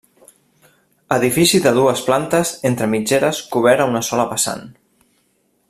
Edifici 1.15 1.59
de 1.65 1.73
dues 1.75 2.01
plantes 2.07 2.53
entre 2.71 2.89
mitgeres 2.95 3.43
cobert 3.57 3.85
a 3.85 3.89
una 3.93 4.03
sola 4.09 4.27
vessant. 4.33 4.65